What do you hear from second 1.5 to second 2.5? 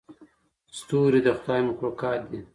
مخلوقات دي.